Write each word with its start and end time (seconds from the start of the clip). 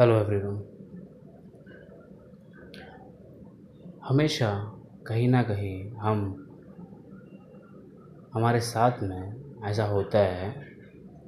Hello 0.00 0.14
everyone. 0.14 0.54
हमेशा 4.04 4.72
कहीं 5.06 5.28
ना 5.28 5.42
कहीं 5.42 5.90
हम 5.90 6.48
हमारे 8.34 8.60
साथ 8.60 9.02
में 9.02 9.60
ऐसा 9.64 9.84
होता 9.84 10.18
है 10.18 10.66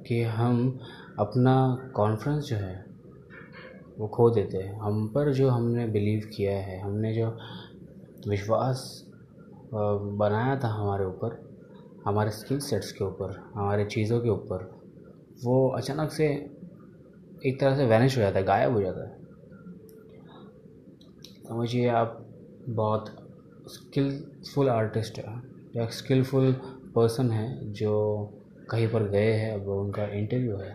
कि 0.07 0.23
हम 0.23 0.79
अपना 1.19 1.55
कॉन्फिडेंस 1.95 2.43
जो 2.43 2.55
है, 2.55 2.85
वो 3.97 4.07
खो 4.07 4.29
देते 4.29 4.57
हैं। 4.57 4.79
हम 4.79 5.07
पर 5.07 5.33
जो 5.33 5.49
हमने 5.49 5.87
बिलीव 5.87 6.29
किया 6.37 6.57
है, 6.57 6.79
हमने 6.81 7.13
जो 7.13 7.37
विश्वास 8.29 9.05
बनाया 9.73 10.59
था 10.59 10.67
हमारे 10.67 11.05
ऊपर, 11.05 11.53
हमारे 12.05 12.31
स्किल 12.31 12.59
सेट्स 12.59 12.91
के 12.91 13.03
ऊपर, 13.03 13.51
हमारे 13.55 13.85
चीज़ों 13.85 14.19
के 14.21 14.29
ऊपर, 14.29 14.81
वो 15.43 15.69
अचानक 15.69 16.11
से 16.11 16.52
एक 17.45 17.59
तरह 17.59 17.75
से 17.75 17.85
वैनिश 17.85 18.17
हो 18.17 18.21
जाता 18.21 18.39
है, 18.39 18.45
गायब 18.45 18.71
हो 18.73 18.81
जाता 18.81 19.07
है 19.07 19.21
समझिए 21.47 21.87
आप 21.87 22.25
बहुत 22.69 23.15
स्किलफुल 23.67 24.69
आर्टिस्ट 24.69 25.17
है, 25.17 25.41
या 25.75 25.87
स्किलफुल 25.87 26.51
पर्सन 26.95 27.31
है 27.31 27.71
जो 27.71 28.25
कहीं 28.69 28.87
पर 28.87 29.03
गए 29.03 29.31
हैं, 29.33 29.51
अब 29.53 29.67
उनका 29.67 30.05
इंटरव्यू 30.05 30.57
है 30.57 30.71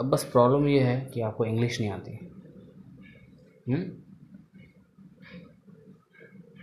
अब 0.00 0.10
बस 0.10 0.24
प्रॉब्लम 0.24 0.68
ये 0.68 0.80
है 0.80 1.00
कि 1.14 1.20
आपको 1.20 1.44
इंग्लिश 1.44 1.80
नहीं 1.80 1.90
आती 1.90 2.12
हुँ? 2.12 3.76
हम्म? 3.76 3.92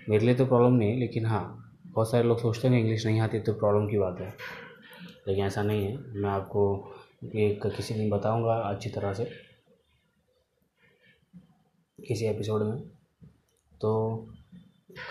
मेरे 0.09 0.25
लिए 0.25 0.35
तो 0.35 0.45
प्रॉब्लम 0.45 0.73
नहीं 0.73 0.91
है 0.91 0.99
लेकिन 0.99 1.25
हाँ 1.25 1.73
बहुत 1.87 2.11
सारे 2.11 2.23
लोग 2.23 2.39
सोचते 2.39 2.67
हैं 2.67 2.79
इंग्लिश 2.79 3.05
नहीं 3.05 3.19
आती 3.19 3.39
तो 3.39 3.53
प्रॉब्लम 3.53 3.87
की 3.87 3.97
बात 3.97 4.19
है 4.19 4.33
लेकिन 5.27 5.45
ऐसा 5.45 5.63
नहीं 5.63 5.85
है 5.85 5.97
मैं 5.97 6.29
आपको 6.29 6.91
एक 7.35 7.67
किसी 7.67 7.93
दिन 7.93 8.09
बताऊँगा 8.09 8.53
अच्छी 8.53 8.89
तरह 8.89 9.13
से 9.13 9.25
किसी 12.07 12.25
एपिसोड 12.25 12.61
में। 12.61 12.81
तो 13.81 14.27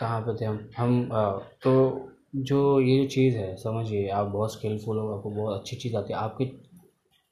कहाँ 0.01 0.21
पे 0.21 0.41
थे 0.41 0.45
हम? 0.45 0.71
हम 0.79 1.13
आ, 1.13 1.39
तो 1.39 2.13
जो 2.37 2.81
ये 2.81 3.03
जो 3.03 3.09
चीज़ 3.09 3.37
है 3.37 3.57
समझिए 3.57 4.09
आप 4.09 4.27
बहुत 4.27 4.53
स्किलफुल 4.53 4.99
हो 4.99 5.17
आपको 5.17 5.31
बहुत 5.31 5.61
अच्छी 5.61 5.77
चीज़ 5.77 5.97
आती 5.97 6.13
है। 6.13 6.19
आपके 6.19 6.51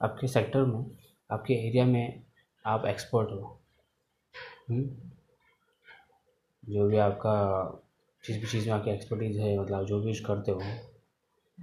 आपके 0.03 0.27
सेक्टर 0.27 0.65
में 0.65 0.91
आपके 1.31 1.55
एरिया 1.55 1.85
में 1.85 2.23
आप 2.67 2.87
एक्सपर्ट 2.87 3.31
हो। 3.31 3.59
हम्म? 4.71 4.91
जो 6.69 6.89
भी 6.89 6.97
आपका 6.97 7.35
जिस 8.27 8.41
भी 8.41 8.47
चीज़ 8.47 8.67
में 8.67 8.75
आपकी 8.75 8.91
एक्सपर्टीज़ 8.91 9.41
है 9.41 9.59
मतलब 9.59 9.87
जो 9.87 10.01
भी 10.01 10.15
करते 10.15 10.53
हो। 10.53 10.61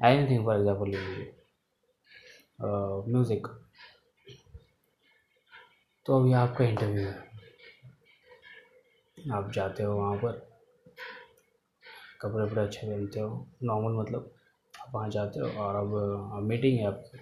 एनीथिंग 0.05 0.45
फॉर 0.45 0.55
एग्ज़ाम्पल 0.55 0.85
लीजिए। 0.85 1.38
म्यूज़िक। 2.59 3.47
तो 6.05 6.19
अभी 6.19 6.33
आपका 6.33 6.65
इंटरव्यू 6.65 7.05
है। 7.07 7.27
आप 9.33 9.51
जाते 9.51 9.83
हो 9.83 9.93
वहाँ 9.95 10.17
पर। 10.17 10.31
कपड़े 12.21 12.43
वपड़े 12.43 12.61
अच्छे 12.61 12.87
पहनते 12.87 13.19
हो। 13.19 13.47
नॉर्मल 13.63 13.99
मतलब 13.99 14.31
आप 14.73 14.91
वहाँ 14.95 15.09
जाते 15.09 15.39
हो 15.39 15.47
और 15.63 15.75
अब 15.75 16.43
मीटिंग 16.43 16.79
है 16.79 16.85
आपकी। 16.87 17.17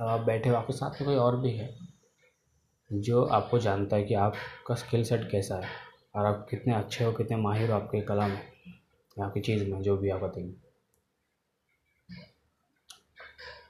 अब 0.00 0.06
आप 0.08 0.20
बैठे 0.20 0.48
हो, 0.48 0.56
आपके 0.56 0.72
साथ 0.72 0.90
में 0.90 1.04
कोई 1.04 1.16
और 1.16 1.40
भी 1.40 1.56
है 1.56 1.74
जो 2.90 3.24
आपको 3.24 3.58
जानता 3.58 3.96
है 3.96 4.04
कि 4.04 4.14
आपका 4.14 4.74
स्किल 4.74 5.04
सेट 5.04 5.30
कैसा 5.30 5.56
है 5.56 5.70
और 6.14 6.26
आप 6.26 6.46
कितने 6.50 6.74
अच्छे 6.74 7.04
हो, 7.04 7.12
कितने 7.12 7.36
माहिर 7.36 7.70
हो 7.70 7.76
आपके 7.76 8.00
कला 8.00 8.26
में 8.28 8.40
आपकी 9.16 9.40
चीज़ 9.40 9.70
में, 9.70 9.80
जो 9.82 9.96
भी 9.96 10.10
आप 10.10 10.20
बताइए 10.20 10.54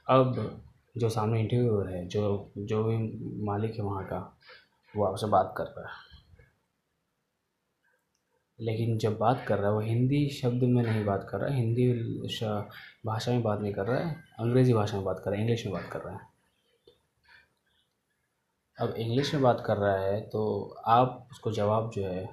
अब 0.07 0.61
जो 0.95 1.09
सामने 1.09 1.39
इंटरव्यूअर 1.41 1.89
है 1.89 2.05
जो 2.07 2.51
जो 2.59 2.83
भी 2.83 2.97
मालिक 3.45 3.75
है 3.75 3.83
वहाँ 3.83 4.03
का, 4.05 4.19
वो 4.93 5.05
आपसे 5.05 5.27
बात 5.27 5.53
कर 5.57 5.63
रहा 5.63 5.87
है। 5.87 6.05
लेकिन 8.59 8.97
जब 8.97 9.17
बात 9.17 9.43
कर 9.47 9.57
रहा 9.57 9.67
है, 9.67 9.73
वो 9.73 9.81
हिंदी 9.81 10.29
शब्द 10.31 10.63
में 10.63 10.81
नहीं 10.83 11.03
बात 11.05 11.27
कर 11.29 11.39
रहा 11.39 11.49
है, 11.49 11.55
हिंदी 11.55 11.91
भाषा 13.05 13.31
में 13.31 13.41
बात 13.43 13.59
नहीं 13.61 13.73
कर 13.73 13.85
रहा 13.85 13.99
है, 13.99 14.15
अंग्रेज़ी 14.39 14.73
भाषा 14.73 14.97
में 14.97 15.05
बात 15.05 15.21
कर 15.23 15.31
रहा 15.31 15.39
है, 15.39 15.43
इंग्लिश 15.43 15.65
में 15.65 15.73
बात 15.73 15.89
कर 15.93 15.99
रहा 15.99 16.13
है। 16.13 16.35
अब 18.77 18.93
इंग्लिश 18.97 19.33
में 19.33 19.43
बात 19.43 19.63
कर 19.67 19.77
रहा 19.77 19.97
है 19.97 20.19
तो 20.21 20.41
आप 20.87 21.27
उसको 21.31 21.51
जवाब 21.51 21.89
जो 21.91 22.05
है, 22.07 22.25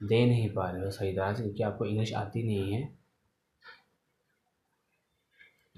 दे 0.00 0.24
नहीं 0.26 0.50
पा 0.50 0.70
रहे 0.70 0.84
हो 0.84 0.90
सही 0.90 1.12
तरह 1.12 1.34
से, 1.34 1.42
क्योंकि 1.42 1.62
आपको 1.62 1.84
इंग्लिश 1.84 2.12
आती 2.14 2.42
नहीं 2.42 2.72
है। 2.72 2.97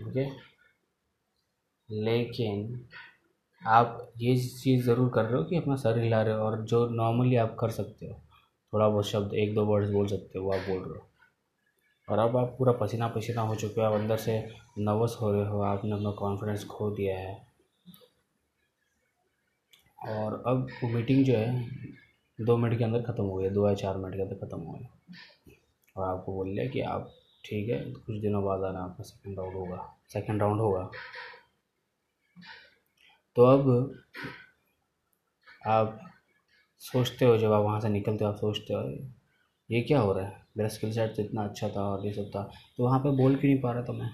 ओके? 0.08 0.24
लेकिन 1.88 2.86
आप 3.62 4.12
ये 4.18 4.36
चीज़ 4.38 4.84
ज़रूर 4.86 5.10
कर 5.14 5.24
रहे 5.24 5.36
हो 5.36 5.44
कि 5.44 5.56
अपना 5.56 5.76
सर 5.76 5.98
हिला 5.98 6.22
रहे 6.22 6.34
हो 6.34 6.40
और 6.40 6.60
जो 6.62 6.86
नॉर्मली 6.88 7.36
आप 7.36 7.56
कर 7.60 7.70
सकते 7.70 8.06
हो। 8.06 8.20
थोड़ा 8.72 8.88
बहुत 8.88 9.06
शब्द, 9.06 9.34
एक 9.34 9.54
दो 9.54 9.64
वर्ड्स 9.64 9.90
बोल 9.90 10.06
सकते 10.06 10.38
हो, 10.38 10.44
वो 10.44 10.52
आप 10.52 10.68
बोल 10.68 10.82
रहे 10.82 10.98
हो। 10.98 11.06
और 12.08 12.18
अब 12.18 12.36
आप 12.36 12.54
पूरा 12.58 12.72
पसीना 12.72 13.08
पसीना 13.08 13.42
हो 13.42 13.54
चुके 13.54 13.80
हो, 13.80 13.86
आप 13.86 14.00
अंदर 14.00 14.16
से 14.16 14.38
नर्वस 14.78 15.16
हो 15.20 15.32
रहे 15.32 15.46
हो, 15.46 15.60
आपने 15.60 15.92
अपना 15.92 16.10
कॉन्फिडेंस 16.10 16.64
खो 16.64 16.90
दिया 16.90 17.18
है। 17.18 17.34
और 20.08 20.42
अब 20.46 20.66
वो 20.82 20.88
मीटिंग 20.88 21.24
जो 21.24 21.36
है, 21.36 21.68
दो 22.38 22.56
मिनट 22.56 22.78
के 22.78 22.84
अंदर 22.84 23.02
ख़त्म 23.02 23.24
हो 23.24 23.34
गई 23.36 23.48
दो 23.50 23.68
या 23.68 23.74
चार 23.74 23.96
मिनट 23.96 24.14
के 24.14 24.22
अंदर 24.22 24.46
ख़त्म 24.46 24.60
हो 24.60 24.72
गई 24.72 25.56
और 25.96 26.08
आपको 26.08 26.32
बोल 26.32 26.48
लिया 26.48 26.66
कि 26.66 26.80
आप 26.80 27.12
ठीक 27.44 27.68
है, 27.68 27.92
कुछ 27.92 28.16
दिनों 28.16 28.44
बाद 28.44 28.64
आना 28.64 28.80
आपका 28.80 29.04
सेकेंड 29.04 29.38
राउंड 29.38 29.54
होगा। 29.54 29.98
सेकेंड 30.08 30.40
राउंड 30.40 30.60
होगा। 30.60 30.90
तो 33.36 33.44
अब 33.44 33.94
आप 35.66 36.00
सोचते 36.78 37.24
हो, 37.24 37.36
जब 37.38 37.52
आप 37.52 37.64
वहाँ 37.64 37.80
से 37.80 37.88
निकलते 37.88 38.24
हो, 38.24 38.30
आप 38.30 38.36
सोचते 38.36 38.74
हो, 38.74 38.82
ये 39.70 39.80
क्या 39.80 40.00
हो 40.00 40.12
रहा 40.12 40.26
है? 40.26 40.42
मेरा 40.56 40.68
स्किल 40.68 40.92
सेट 40.92 41.16
तो 41.16 41.22
इतना 41.22 41.44
अच्छा 41.44 41.68
था 41.68 41.82
और 41.82 42.06
ये 42.06 42.12
सब 42.12 42.30
था। 42.36 42.50
तो 42.76 42.84
वहाँ 42.84 42.98
पे 42.98 43.10
बोल 43.16 43.36
क्यों 43.36 43.52
नहीं 43.52 43.62
पा 43.62 43.72
रहा 43.72 43.82
था 43.82 43.92
मैं? 43.92 44.10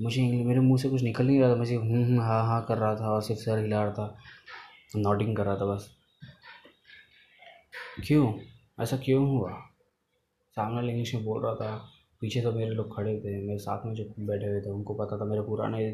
मुझे 0.00 0.22
मेरे 0.44 0.60
मुँह 0.60 0.78
से 0.78 0.88
कुछ 0.88 1.02
निकल 1.02 1.26
नहीं 1.26 1.40
रहा 1.40 1.50
था। 1.50 1.56
मुझे 1.56 1.74
हूँ 1.74 2.06
हूँ 2.06 2.18
हाँ 2.18 2.46
हाँ 2.46 2.64
कर 2.68 2.78
रहा 2.78 2.94
था 2.96 3.10
और 3.10 3.22
सिर्फ़ 3.22 3.40
सर 3.40 3.58
हिला 3.58 3.82
रहा 3.82 3.92
था। 3.92 4.16
नोटिंग 4.96 5.36
कर 5.36 5.44
रहा 5.44 5.56
था 5.56 5.64
बस। 5.64 5.90
क्यों? 8.06 8.34
ऐसा 8.80 8.96
क्यों 8.96 9.28
हुआ? 9.28 9.62
सामने 10.58 10.90
इंग्लिश 10.90 11.14
में 11.14 11.24
बोल 11.24 11.42
रहा 11.44 11.54
था, 11.54 11.76
पीछे 12.20 12.40
तो 12.42 12.52
मेरे 12.52 12.70
लोग 12.70 12.94
खड़े 12.96 13.14
थे, 13.20 13.36
मेरे 13.42 13.58
साथ 13.58 13.84
में 13.86 13.94
जो 13.94 14.04
बैठे 14.20 14.46
हुए 14.46 14.60
थे, 14.60 14.70
उनको 14.70 14.94
पता 14.94 15.18
था, 15.18 15.24
मेरे 15.24 15.42
पुराने 15.42 15.90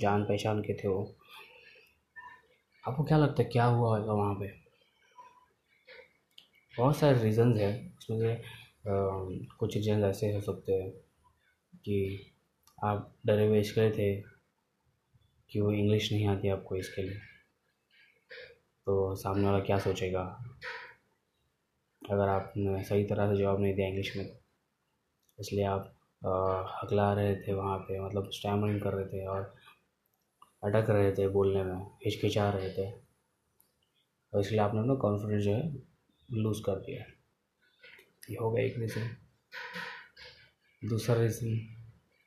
जान 0.00 0.24
पहचान 0.24 0.60
के 0.62 0.74
थे 0.74 0.88
वो। 0.88 1.14
आपको 2.84 3.04
क्या 3.04 3.18
लगता 3.18 3.42
है, 3.42 3.48
क्या 3.48 3.64
हुआ 3.64 3.96
होगा 3.98 4.12
वहाँ 4.12 4.34
पे? 4.34 4.52
बहुत 6.74 6.96
सारे 6.96 7.22
रीज़न्स 7.22 7.58
हैं। 7.58 7.96
उसमें 7.98 8.18
से 8.18 8.42
कुछ 9.58 9.76
रीज़न 9.76 10.04
ऐसे 10.04 10.32
हो 10.32 10.40
सकते 10.40 10.72
हैं 10.72 10.90
कि 11.84 11.98
आप 12.78 13.12
डरे 13.26 13.46
हुए 13.46 13.60
इसके 13.60 13.90
थे 13.90 14.14
कि 15.50 15.60
वो 15.60 15.72
इंग्लिश 15.72 16.12
नहीं 16.12 16.26
आती 16.28 16.48
आपको 16.48 16.76
इसके 16.76 17.02
लिए। 17.02 17.18
तो 18.86 19.14
सामने 19.16 19.46
वाला 19.46 19.58
क्या 19.64 19.78
सोचेगा? 19.78 20.24
अगर 22.04 22.28
आपने 22.28 22.82
सही 22.84 23.04
तरह 23.04 23.32
से 23.32 23.38
जवाब 23.38 23.60
नहीं 23.60 23.74
दिया 23.74 23.86
इंग्लिश 23.88 24.16
में, 24.16 24.24
इसलिए 25.38 25.64
आप 25.66 25.90
हकला 26.74 27.12
रहे 27.14 27.34
थे 27.36 27.52
वहाँ 27.54 27.78
पे 27.78 27.98
मतलब 28.00 28.30
स्टैमरिंग 28.32 28.80
कर 28.80 28.92
रहे 28.94 29.06
थे 29.06 29.24
और 29.26 29.54
अटक 30.64 30.90
रहे 30.90 31.12
थे 31.12 31.28
बोलने 31.28 31.62
में, 31.64 31.80
हिचकिचा 32.04 32.48
रहे 32.50 32.70
थे। 32.72 32.90
और 34.32 34.40
इसलिए 34.40 34.60
आपने 34.60 34.80
अपना 34.80 34.94
कॉन्फिडेंस 35.02 35.42
जो 35.44 35.54
है 35.54 35.72
लूज़ 36.28 36.62
कर 36.62 36.80
दिया। 36.80 37.04
ये 38.30 38.36
हो 38.40 38.50
गया 38.50 38.64
एक 38.64 38.78
रीज़न 38.78 39.08
दूसरा 40.82 41.14
रीज़न 41.16 41.48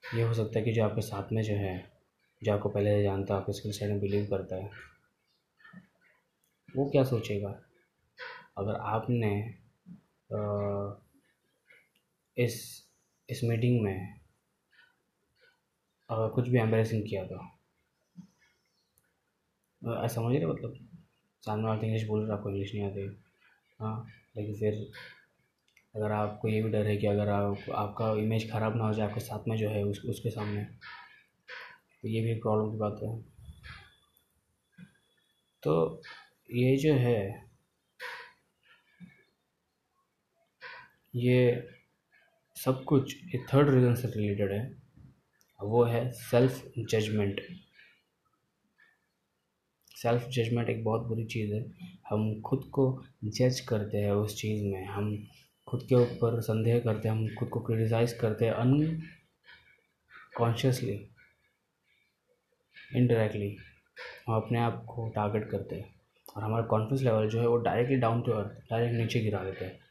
ये 0.03 0.23
हो 0.23 0.33
सकता 0.33 0.59
है 0.59 0.65
कि 0.65 0.71
जो 0.71 0.83
आपके 0.83 1.01
साथ 1.01 1.31
में 1.33 1.41
जो 1.43 1.53
है, 1.55 1.77
जो 2.41 2.53
आपको 2.53 2.69
पहले 2.69 2.95
से 2.95 3.03
जानता 3.03 3.33
है, 3.33 3.39
आपके 3.39 3.53
स्किल 3.53 3.71
सेट 3.71 3.89
में 3.89 3.99
बिलीव 3.99 4.25
करता 4.29 4.55
है, 4.55 4.69
वो 6.69 6.89
क्या 6.91 7.03
सोचेगा? 7.03 7.49
अगर 8.57 8.75
आपने 8.87 9.31
इस 12.37 12.55
इस 13.29 13.43
मीटिंग 13.43 13.81
में 13.83 14.19
अगर 16.09 16.27
कुछ 16.29 16.47
भी 16.47 16.59
एम्बेसिंग 16.59 17.03
किया 17.09 17.23
तो। 17.25 17.35
ऐसा 19.81 20.07
समझ 20.07 20.35
रहे 20.35 20.45
मतलब? 20.45 20.73
सामने 21.43 21.67
वाले 21.67 21.85
इंग्लिश 21.87 22.07
बोल 22.07 22.21
रहे 22.21 22.37
आपको 22.37 22.49
इंग्लिश 22.49 22.73
नहीं 22.75 22.83
आती। 22.85 23.05
हाँ 23.79 24.07
लेकिन 24.37 24.55
फिर 24.55 24.91
अगर 25.95 26.11
आपको 26.11 26.47
ये 26.47 26.61
भी 26.61 26.69
डर 26.69 26.87
है 26.87 26.97
कि 26.97 27.07
अगर 27.07 27.29
आप, 27.29 27.57
आपका 27.75 28.11
इमेज 28.11 28.51
ख़राब 28.51 28.75
ना 28.77 28.83
हो 28.83 28.93
जाए, 28.93 29.07
आपके 29.07 29.19
साथ 29.19 29.47
में 29.47 29.57
जो 29.57 29.69
है 29.69 29.83
उस, 29.83 30.01
उसके 30.05 30.29
सामने 30.29 30.63
तो 32.01 32.07
ये 32.07 32.21
भी 32.21 32.31
एक 32.31 32.41
प्रॉब्लम 32.41 32.71
की 32.71 32.77
बात 32.77 32.99
है। 33.03 33.21
तो 35.63 36.01
ये 36.49 36.75
जो 36.77 36.93
है 36.93 37.46
ये 41.17 41.69
सब 42.55 42.83
कुछ 42.83 43.15
एक 43.35 43.45
थर्ड 43.53 43.69
रीज़न 43.69 43.95
से 43.95 44.07
रिलेटेड 44.07 44.51
है। 44.51 44.77
वो 45.63 45.83
है 45.83 46.11
सेल्फ 46.11 46.71
जजमेंट 46.89 47.41
सेल्फ 49.95 50.27
जजमेंट 50.27 50.69
एक 50.69 50.83
बहुत 50.83 51.07
बुरी 51.07 51.25
चीज़ 51.25 51.53
है। 51.53 51.73
हम 52.09 52.41
खुद 52.41 52.69
को 52.73 53.03
जज 53.23 53.59
करते 53.59 53.97
हैं 53.97 54.11
उस 54.11 54.41
चीज़ 54.41 54.65
में। 54.65 54.85
हम 54.85 55.27
खुद 55.67 55.85
के 55.89 55.95
ऊपर 55.95 56.41
संदेह 56.41 56.79
करते 56.79 57.09
हैं, 57.09 57.15
हम 57.15 57.35
खुद 57.35 57.49
को 57.49 57.59
क्रिटिसाइज 57.59 58.13
करते 58.13 58.45
हैं 58.45 58.53
अनकॉन्शियसली 58.53 61.09
इनडायरेक्टली 62.95 63.57
हम 64.27 64.35
अपने 64.35 64.59
आप 64.59 64.85
को 64.85 65.09
टारगेट 65.09 65.51
करते 65.51 65.75
हैं। 65.75 65.95
और 66.35 66.43
हमारा 66.43 66.65
कॉन्फिडेंस 66.65 67.01
लेवल 67.01 67.29
जो 67.29 67.41
है 67.41 67.47
वो 67.47 67.57
directly 67.57 67.95
down 67.95 68.21
to 68.21 68.31
earth 68.31 68.69
direct 68.69 68.95
नीचे 68.95 69.19
गिरा 69.19 69.43
देते 69.43 69.65
हैं। 69.65 69.86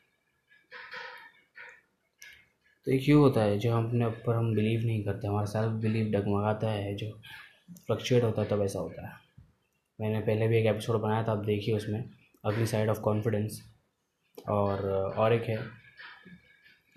तो 2.86 2.92
ये 2.92 2.98
क्यों 2.98 3.20
होता 3.20 3.42
है, 3.42 3.58
जो 3.58 3.72
हम 3.72 3.86
अपने 3.88 4.06
ऊपर 4.06 4.34
हम 4.34 4.54
बिलीव 4.54 4.80
नहीं 4.80 5.04
करते, 5.04 5.26
हमारा 5.26 5.46
सेल्फ 5.46 5.72
बिलीव 5.72 6.10
डगमगाता 6.10 6.70
है, 6.70 6.94
जो 6.94 7.10
फ्लक्चुएट 7.86 8.24
होता 8.24 8.42
है, 8.42 8.48
तब 8.48 8.62
ऐसा 8.62 8.78
होता 8.78 9.06
है। 9.08 9.14
मैंने 10.00 10.20
पहले 10.20 10.48
भी 10.48 10.58
एक 10.58 10.66
एपिसोड 10.66 11.00
बनाया 11.00 11.22
था, 11.22 11.32
आप 11.32 11.38
देखिए 11.38 11.76
उसमें 11.76 12.10
अगली 12.44 12.66
साइड 12.66 12.88
ऑफ़ 12.88 13.00
कॉन्फिडेंस 13.00 13.62
और 14.48 14.90
और 15.18 15.32
एक 15.32 15.42
है 15.42 15.58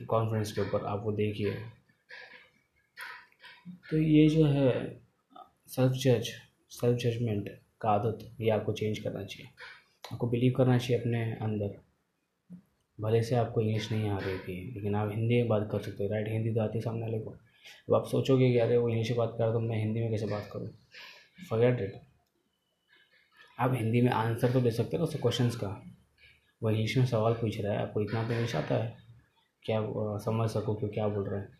कॉन्फिडेंस 0.05 0.51
के 0.51 0.61
ऊपर, 0.61 0.85
आप 0.85 1.01
वो 1.03 1.11
देखिए। 1.11 1.53
तो 3.91 3.97
ये 3.97 4.29
जो 4.29 4.45
है 4.45 5.01
सेल्फ 5.67 5.91
जज 5.91 6.31
सेल्फ 6.69 6.97
जजमेंट 6.97 7.59
का 7.81 7.89
आदत, 7.89 8.35
ये 8.41 8.49
आपको 8.49 8.73
चेंज 8.73 8.99
करना 8.99 9.23
चाहिए। 9.23 9.49
आपको 10.13 10.27
बिलीव 10.27 10.53
करना 10.57 10.77
चाहिए 10.77 11.01
अपने 11.01 11.33
अंदर। 11.33 11.88
भले 12.99 13.21
से 13.23 13.35
आपको 13.35 13.61
इंग्लिश 13.61 13.91
नहीं 13.91 14.09
आ 14.09 14.17
रही 14.17 14.37
थी, 14.37 14.71
लेकिन 14.75 14.95
आप 14.95 15.11
हिंदी 15.11 15.35
में 15.35 15.47
बात 15.47 15.67
कर 15.71 15.81
सकते 15.81 16.03
हो 16.03 16.09
राइट 16.09 16.27
हिंदी 16.27 16.53
तो 16.53 16.61
आती 16.61 16.81
सामने 16.81 17.01
वाले 17.01 17.19
को। 17.19 17.31
अब 17.31 17.93
आप 17.95 18.07
सोचोगे 18.07 18.51
कि 18.51 18.57
अरे 18.59 18.77
वो 18.77 18.89
इंग्लिश 18.89 19.09
में 19.09 19.17
बात 19.17 19.35
कर 19.37 19.51
तो 19.53 19.59
मैं 19.59 19.77
हिंदी 19.77 20.01
में 20.01 20.09
कैसे 20.09 20.25
बात 20.25 20.49
करूँ? 20.53 20.69
फॉरगेट 21.49 21.81
इट 21.81 22.01
आप 23.59 23.73
हिंदी 23.73 24.01
में 24.01 24.11
आंसर 24.11 24.51
तो 24.53 24.61
दे 24.61 24.71
सकते 24.71 24.97
हो 24.97 25.03
उससे 25.03 25.19
क्वेश्चंस 25.19 25.55
का। 25.55 25.69
वो 26.63 26.69
इंग्लिश 26.69 26.97
में 26.97 27.05
सवाल 27.05 27.33
पूछ 27.33 27.59
रहा 27.61 27.73
है, 27.73 27.81
आपको 27.81 28.01
इतना 28.01 28.23
तो 28.27 28.33
इंग्लिश 28.33 28.55
आता 28.55 28.75
है। 28.75 28.97
क्या 29.63 29.81
समझ 30.19 30.49
सको 30.49 30.73
कि 30.75 30.87
क्या 30.87 31.07
बोल 31.07 31.27
रहे 31.29 31.39
हैं? 31.39 31.57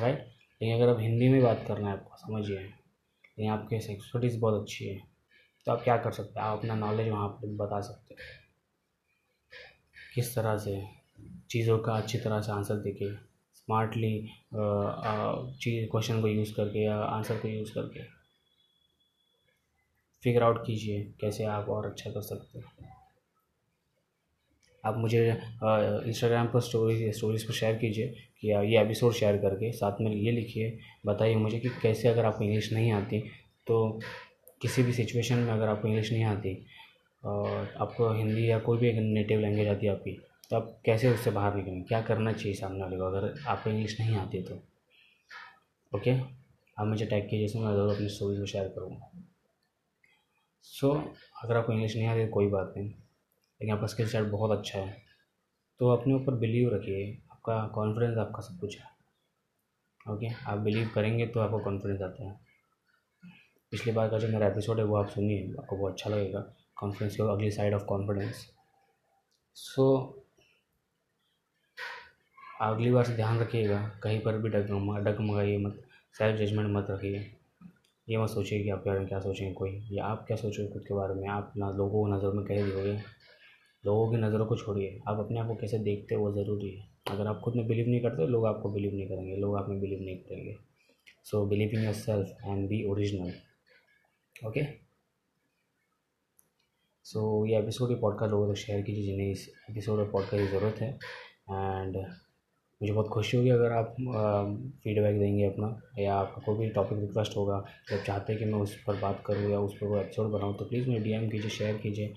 राइट 0.00 0.18
लेकिन 0.62 0.74
अगर 0.74 0.88
आप 0.88 1.00
हिंदी 1.00 1.28
में 1.28 1.42
बात 1.42 1.64
करना 1.68 1.88
है, 1.88 1.92
आपको 1.92 2.16
समझिए। 2.16 2.58
लेकिन 2.58 3.50
आपके 3.50 3.76
एक्सपर्टीज़ 3.76 4.38
बहुत 4.40 4.62
अच्छी 4.62 4.88
है। 4.88 4.98
तो 5.66 5.72
आप 5.72 5.82
क्या 5.84 5.96
कर 5.96 6.12
सकते 6.12 6.40
हैं? 6.40 6.46
आप 6.46 6.58
अपना 6.58 6.74
नॉलेज 6.74 7.08
वहाँ 7.08 7.28
पर 7.28 7.56
बता 7.56 7.80
सकते 7.80 8.14
हैं। 8.14 8.43
किस 10.14 10.34
तरह 10.34 10.56
से 10.58 10.80
चीज़ों 11.50 11.78
का 11.78 11.92
अच्छी 11.92 12.18
तरह 12.18 12.40
से 12.40 12.52
आंसर 12.52 12.76
देके 12.82 13.14
स्मार्टली 13.54 14.18
चीज़ 14.54 15.86
क्वेश्चन 15.90 16.20
को 16.22 16.28
यूज़ 16.28 16.52
करके 16.54 16.84
या 16.84 16.96
आंसर 16.96 17.36
को 17.36 17.48
यूज़ 17.48 17.72
करके 17.72 18.02
फिगर 20.22 20.42
आउट 20.42 20.66
कीजिए 20.66 21.02
कैसे 21.20 21.44
आप 21.44 21.68
और 21.68 21.86
अच्छा 21.86 22.10
कर 22.10 22.20
सकते 22.20 22.58
हैं। 22.58 22.92
आप 24.84 24.96
मुझे 24.98 25.20
इंस्टाग्राम 26.08 26.46
पर 26.46 26.60
स्टोरी 26.60 27.12
स्टोरीज़ 27.12 27.46
पर 27.46 27.54
शेयर 27.54 27.74
कीजिए 27.74 28.14
कि 28.40 28.48
ये 28.48 28.80
एपिसोड 28.80 29.12
शेयर 29.12 29.36
करके 29.36 29.72
साथ 29.72 30.00
में 30.00 30.10
ये 30.12 30.32
लिखिए, 30.32 30.78
बताइए 31.06 31.34
मुझे 31.34 31.58
कि 31.58 31.68
कैसे 31.82 32.08
अगर 32.08 32.24
आपको 32.24 32.44
इंग्लिश 32.44 32.72
नहीं 32.72 32.92
आती 32.92 33.20
तो 33.66 34.00
किसी 34.60 34.82
भी 34.82 34.92
सिचुएशन 34.92 35.38
में 35.38 35.52
अगर 35.52 35.68
आपको 35.68 35.88
इंग्लिश 35.88 36.12
नहीं 36.12 36.24
आती 36.24 36.54
और 37.24 37.74
आपको 37.80 38.12
हिंदी 38.12 38.48
या 38.50 38.58
कोई 38.58 38.78
भी 38.78 38.88
एक 38.88 38.96
नेटिव 38.98 39.40
लैंग्वेज 39.40 39.68
आती 39.68 39.86
है 39.86 39.92
आपकी 39.92 40.12
तो 40.50 40.56
आप 40.56 40.76
कैसे 40.84 41.10
उससे 41.10 41.30
बाहर 41.30 41.54
निकलेंगे? 41.54 41.82
क्या 41.82 42.00
करना 42.02 42.32
चाहिए 42.32 42.54
सामने 42.54 42.82
वाले 42.82 42.96
को? 42.96 43.04
अगर 43.04 43.34
आपको 43.48 43.70
इंग्लिश 43.70 44.00
नहीं 44.00 44.16
आती 44.16 44.42
तो। 44.42 44.54
ओके 45.92 46.10
आप 46.76 46.86
मुझे 46.86 47.06
टैग 47.06 47.28
कीजिए, 47.28 47.44
इसमें 47.44 47.62
मैं 47.62 47.72
ज़रूर 47.72 47.94
अपनी 47.94 48.08
स्टोरीज 48.08 48.40
को 48.40 48.46
शेयर 48.46 48.68
करूँगा। 48.68 49.10
सो 50.64 50.90
अगर 51.44 51.56
आपको 51.56 51.72
इंग्लिश 51.72 51.96
नहीं 51.96 52.06
आती 52.06 52.24
तो 52.26 52.32
कोई 52.32 52.46
बात 52.48 52.74
नहीं। 52.76 52.88
लेकिन 52.88 53.74
आपका 53.74 53.86
स्किल 53.86 54.08
सेट 54.08 54.24
बहुत 54.30 54.58
अच्छा 54.58 54.78
है। 54.78 54.96
तो 55.80 55.88
अपने 55.90 56.14
ऊपर 56.14 56.34
बिलीव 56.36 56.74
रखिए। 56.74 57.06
आपका 57.32 57.66
कॉन्फिडेंस 57.74 58.18
आपका 58.18 58.42
सब 58.42 58.58
कुछ 58.60 58.78
है। 58.78 58.92
ओके 60.06 60.28
आप 60.46 60.58
बिलीव 60.58 60.90
करेंगे 60.94 61.26
तो 61.26 61.40
आपको 61.40 61.58
कॉन्फिडेंस 61.60 62.02
आता 62.02 62.24
है। 62.24 62.38
पिछली 63.72 63.92
बार 63.92 64.08
का 64.08 64.18
जो 64.18 64.28
मेरा 64.28 64.46
एपिसोड 64.46 64.78
है, 64.78 64.84
वो 64.84 64.96
आप 64.96 65.08
सुनिए, 65.08 65.52
आपको 65.58 65.76
बहुत 65.76 65.92
अच्छा 65.92 66.10
लगेगा। 66.10 66.40
कॉन्फिडेंस 66.84 67.16
की 67.16 67.22
अगली 67.22 67.50
साइड 67.50 67.74
ऑफ़ 67.74 67.84
कॉन्फिडेंस 67.84 68.46
सो 69.56 69.84
अगली 72.62 72.90
बार 72.90 73.04
से 73.04 73.14
ध्यान 73.16 73.38
रखिएगा, 73.38 73.78
कहीं 74.02 74.20
पर 74.20 74.36
भी 74.38 74.48
डग 74.48 74.68
डगमगाइए 75.06 75.56
मत 75.58 75.80
सेल्फ 76.14 76.38
जजमेंट 76.38 76.68
मत 76.76 76.86
रखिए। 76.90 77.18
ये 78.08 78.16
मत 78.16 78.28
सोचिए 78.30 78.62
कि 78.62 78.70
आपके 78.70 78.90
बारे 78.90 79.00
में 79.00 79.08
क्या 79.08 79.18
सोचेंगे 79.20 79.52
कोई। 79.54 79.70
या 79.92 80.04
आप 80.04 80.24
क्या 80.26 80.36
सोचोगे 80.36 80.68
खुद 80.72 80.82
के 80.82 80.94
बारे 80.94 81.14
में? 81.14 81.28
आप 81.28 81.52
ना 81.56 81.70
लोगों 81.70 82.02
को 82.02 82.14
नज़र 82.14 82.32
में 82.32 82.44
कैसे 82.46 82.64
दियोगे 82.64 82.92
लोगों 83.84 84.10
की 84.10 84.16
नज़रों 84.16 84.46
को 84.46 84.56
छोड़िए। 84.56 85.00
आप 85.08 85.18
अपने 85.18 85.40
आप 85.40 85.46
को 85.46 85.54
कैसे 85.54 85.78
देखते 85.78 86.14
हो, 86.14 86.22
वो 86.22 86.32
ज़रूरी 86.32 86.70
है। 86.70 86.86
अगर 87.10 87.26
आप 87.26 87.40
खुद 87.44 87.56
में 87.56 87.66
बिलीव 87.66 87.88
नहीं 87.88 88.00
करते, 88.00 88.26
लोग 88.26 88.46
आपको 88.46 88.70
बिलीव 88.70 88.94
नहीं 88.94 89.08
करेंगे। 89.08 89.36
लोग 89.36 89.56
आप 89.56 89.68
में 89.68 89.80
बिलीव 89.80 90.00
नहीं 90.00 90.16
करेंगे। 90.18 90.56
So 91.24 91.44
believe 91.46 91.78
in 91.78 91.84
yourself 91.94 92.36
and 92.44 92.68
be 92.68 92.84
original 92.84 93.32
okay 94.46 94.83
so 97.04 97.44
so, 97.44 97.50
ये 97.50 97.58
एपिसोड 97.58 97.90
ये 97.90 97.96
पॉडकास्ट 97.96 98.30
लोगों 98.30 98.52
तक 98.52 98.58
शेयर 98.58 98.82
कीजिए 98.82 99.04
जिन्हें 99.04 99.30
इस 99.32 99.48
एपिसोड 99.70 99.98
और 99.98 100.10
पॉडकास्ट 100.10 100.36
की 100.36 100.46
ज़रूरत 100.46 100.76
है। 100.80 100.88
एंड 101.50 101.96
मुझे 102.82 102.92
बहुत 102.92 103.08
खुशी 103.08 103.36
होगी 103.36 103.50
अगर 103.50 103.72
आप 103.72 103.90
फीडबैक 104.84 105.18
देंगे 105.18 105.44
अपना 105.44 105.80
या 105.98 106.14
आपका 106.14 106.42
कोई 106.46 106.58
भी 106.58 106.68
टॉपिक 106.68 106.98
रिक्वेस्ट 106.98 107.36
होगा 107.36 107.64
जब 107.90 108.02
चाहते 108.02 108.32
हैं 108.32 108.44
कि 108.44 108.48
मैं 108.48 108.58
उस 108.58 108.82
पर 108.86 109.00
बात 109.00 109.22
करूँ 109.26 109.50
या 109.50 109.58
उस 109.60 109.74
पर 109.74 109.88
कोई 109.88 110.00
एपिसोड 110.00 110.30
बनाऊँ 110.30 110.56
तो 110.56 110.64
प्लीज़ 110.64 110.88
मुझे 110.88 111.00
डीएम 111.00 111.28
कीजिए 111.30 111.50
शेयर 111.50 111.76
कीजिए। 111.76 112.14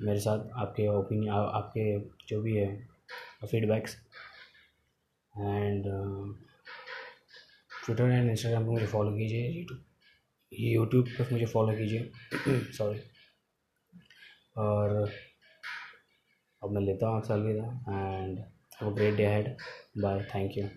मेरे 0.00 0.20
साथ 0.20 0.48
आपके 0.54 0.88
ओपिनियन 0.88 1.34
आपके 1.34 1.98
जो 2.28 2.42
भी 2.42 2.56
है 2.56 2.88
feedbacks 3.50 3.96
and 5.38 5.84
Twitter 7.84 8.04
and 8.04 8.30
Instagram 8.30 8.64
पर 8.64 8.70
मुझे 8.70 8.86
फॉलो 8.86 9.10
कीजिए 9.10 9.66
यूट्यूब 10.60 11.06
यूट्यूब 11.06 11.08
पर 11.18 11.32
मुझे 11.32 11.46
फॉलो 11.46 11.72
कीजिए। 11.72 12.10
सॉरी 12.78 13.00
और 14.56 14.96
अब 16.62 16.70
मैं 16.70 16.82
लेता 16.82 17.06
हूँ 17.06 17.16
आपसे 17.16 17.32
अलविदा 17.32 17.64
and 17.88 18.38
have 18.82 18.94
great 18.94 19.14
day 19.14 19.26
head 19.26 19.56
bye 20.02 20.22
thank 20.34 20.58
you 20.58 20.68